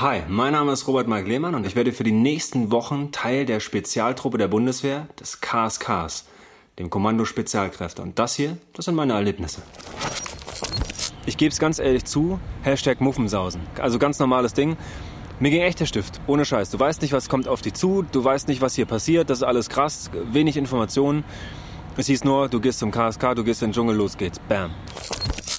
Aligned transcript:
Hi, 0.00 0.22
mein 0.28 0.52
Name 0.52 0.70
ist 0.70 0.86
Robert 0.86 1.08
Mark 1.08 1.26
Lehmann 1.26 1.56
und 1.56 1.66
ich 1.66 1.74
werde 1.74 1.92
für 1.92 2.04
die 2.04 2.12
nächsten 2.12 2.70
Wochen 2.70 3.10
Teil 3.10 3.44
der 3.44 3.58
Spezialtruppe 3.58 4.38
der 4.38 4.46
Bundeswehr, 4.46 5.08
des 5.18 5.40
KSKs, 5.40 6.24
dem 6.78 6.88
Kommando 6.88 7.24
Spezialkräfte. 7.24 8.02
Und 8.02 8.16
das 8.16 8.36
hier, 8.36 8.58
das 8.74 8.84
sind 8.84 8.94
meine 8.94 9.14
Erlebnisse. 9.14 9.60
Ich 11.26 11.36
gebe 11.36 11.50
es 11.50 11.58
ganz 11.58 11.80
ehrlich 11.80 12.04
zu, 12.04 12.38
Hashtag 12.62 13.00
Muffensausen. 13.00 13.60
Also 13.80 13.98
ganz 13.98 14.20
normales 14.20 14.54
Ding. 14.54 14.76
Mir 15.40 15.50
ging 15.50 15.62
echt 15.62 15.80
der 15.80 15.86
Stift, 15.86 16.20
ohne 16.28 16.44
Scheiß. 16.44 16.70
Du 16.70 16.78
weißt 16.78 17.02
nicht, 17.02 17.12
was 17.12 17.28
kommt 17.28 17.48
auf 17.48 17.60
dich 17.60 17.74
zu, 17.74 18.04
du 18.12 18.22
weißt 18.22 18.46
nicht, 18.46 18.60
was 18.60 18.76
hier 18.76 18.86
passiert, 18.86 19.30
das 19.30 19.38
ist 19.38 19.44
alles 19.44 19.68
krass, 19.68 20.12
wenig 20.30 20.56
Informationen. 20.56 21.24
Es 21.96 22.06
hieß 22.06 22.22
nur, 22.22 22.48
du 22.48 22.60
gehst 22.60 22.78
zum 22.78 22.92
KSK, 22.92 23.34
du 23.34 23.42
gehst 23.42 23.62
in 23.62 23.70
den 23.70 23.74
Dschungel, 23.74 23.96
los 23.96 24.16
geht's. 24.16 24.38
Bam. 24.48 24.70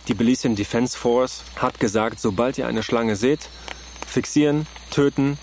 Die 0.08 0.14
Belizean 0.14 0.56
Defense 0.56 0.98
Force 0.98 1.44
hat 1.58 1.78
gesagt, 1.82 2.22
sobald 2.22 2.58
ihr 2.58 2.68
eine 2.68 2.84
Schlange 2.84 3.18
seht, 3.18 3.50
fixieren, 4.10 4.68
töten, 4.92 5.38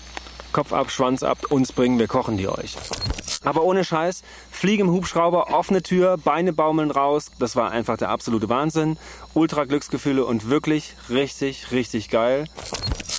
Kopf 0.51 0.73
ab, 0.73 0.91
Schwanz 0.91 1.23
ab, 1.23 1.39
uns 1.49 1.71
bringen, 1.71 1.99
wir 1.99 2.07
kochen 2.07 2.37
die 2.37 2.47
euch. 2.47 2.75
Aber 3.43 3.63
ohne 3.63 3.83
Scheiß, 3.83 4.23
Fliege 4.51 4.81
im 4.83 4.91
Hubschrauber, 4.91 5.53
offene 5.53 5.83
Tür, 5.83 6.17
Beine 6.17 6.51
baumeln 6.53 6.91
raus. 6.91 7.31
Das 7.39 7.55
war 7.55 7.71
einfach 7.71 7.97
der 7.97 8.09
absolute 8.09 8.49
Wahnsinn. 8.49 8.97
Ultra 9.33 9.65
Glücksgefühle 9.65 10.25
und 10.25 10.49
wirklich 10.49 10.95
richtig, 11.09 11.71
richtig 11.71 12.09
geil. 12.09 12.45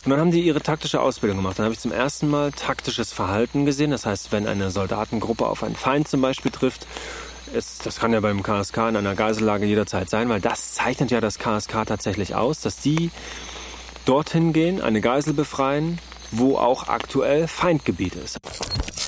Und 0.05 0.11
dann 0.11 0.21
haben 0.21 0.30
die 0.30 0.43
ihre 0.43 0.61
taktische 0.61 1.01
Ausbildung 1.01 1.38
gemacht. 1.38 1.59
Dann 1.59 1.65
habe 1.65 1.74
ich 1.74 1.80
zum 1.80 1.93
ersten 1.93 2.29
Mal 2.29 2.52
taktisches 2.52 3.12
Verhalten 3.12 3.65
gesehen. 3.65 3.91
Das 3.91 4.05
heißt, 4.05 4.33
wenn 4.33 4.46
eine 4.46 4.71
Soldatengruppe 4.71 5.46
auf 5.46 5.62
einen 5.62 5.77
Feind 5.77 6.09
zum 6.09 6.21
Beispiel 6.21 6.51
trifft, 6.51 6.87
ist, 7.55 7.87
das 7.87 7.99
kann 7.99 8.12
ja 8.12 8.21
beim 8.21 8.43
KSK 8.43 8.77
in 8.88 8.96
einer 8.96 9.15
Geisellage 9.15 9.65
jederzeit 9.65 10.10
sein, 10.10 10.29
weil 10.29 10.41
das 10.41 10.74
zeichnet 10.74 11.10
ja 11.10 11.21
das 11.21 11.38
KSK 11.38 11.87
tatsächlich 11.87 12.35
aus, 12.35 12.60
dass 12.60 12.79
die 12.79 13.10
dorthin 14.09 14.54
gehen, 14.54 14.80
eine 14.80 15.02
Geisel 15.02 15.34
befreien, 15.34 15.98
wo 16.30 16.56
auch 16.56 16.88
aktuell 16.88 17.46
Feindgebiet 17.46 18.14
ist. 18.14 18.38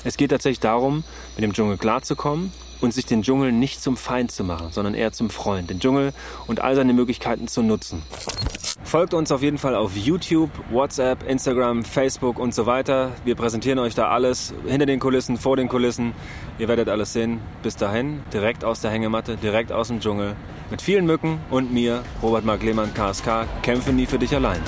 Es 0.03 0.15
geht 0.15 0.29
tatsächlich 0.29 0.59
darum, 0.59 1.03
mit 1.35 1.43
dem 1.43 1.53
Dschungel 1.53 1.77
klarzukommen 1.77 2.53
und 2.81 2.93
sich 2.93 3.05
den 3.07 3.23
Dschungel 3.23 3.51
nicht 3.51 3.81
zum 3.81 3.97
Feind 3.97 4.31
zu 4.31 4.43
machen, 4.43 4.67
sondern 4.71 4.93
eher 4.93 5.11
zum 5.11 5.31
Freund, 5.31 5.71
den 5.71 5.79
Dschungel 5.79 6.13
und 6.45 6.61
all 6.61 6.75
seine 6.75 6.93
Möglichkeiten 6.93 7.47
zu 7.47 7.63
nutzen. 7.63 8.03
Folgt 8.83 9.15
uns 9.15 9.31
auf 9.31 9.41
jeden 9.41 9.57
Fall 9.57 9.73
auf 9.73 9.95
YouTube, 9.95 10.51
WhatsApp, 10.69 11.27
Instagram, 11.27 11.83
Facebook 11.83 12.37
und 12.37 12.53
so 12.53 12.67
weiter. 12.67 13.11
Wir 13.25 13.35
präsentieren 13.35 13.79
euch 13.79 13.95
da 13.95 14.09
alles 14.09 14.53
hinter 14.67 14.85
den 14.85 14.99
Kulissen, 14.99 15.37
vor 15.37 15.57
den 15.57 15.67
Kulissen. 15.67 16.13
Ihr 16.59 16.67
werdet 16.67 16.89
alles 16.89 17.13
sehen. 17.13 17.39
Bis 17.63 17.75
dahin, 17.75 18.21
direkt 18.33 18.63
aus 18.63 18.81
der 18.81 18.91
Hängematte, 18.91 19.37
direkt 19.37 19.71
aus 19.71 19.87
dem 19.87 19.99
Dschungel. 19.99 20.35
Mit 20.71 20.81
vielen 20.81 21.05
Mücken 21.05 21.39
und 21.49 21.73
mir, 21.73 22.01
Robert 22.23 22.45
Mark 22.45 22.63
Lehmann, 22.63 22.93
KSK, 22.93 23.45
kämpfe 23.61 23.91
nie 23.91 24.05
für 24.05 24.17
dich 24.17 24.33
allein. 24.33 24.61